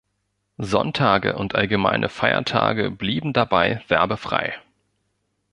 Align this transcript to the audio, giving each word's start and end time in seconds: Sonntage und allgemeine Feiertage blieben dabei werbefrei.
Sonntage 0.57 1.35
und 1.35 1.53
allgemeine 1.53 2.09
Feiertage 2.09 2.89
blieben 2.89 3.33
dabei 3.33 3.83
werbefrei. 3.87 4.55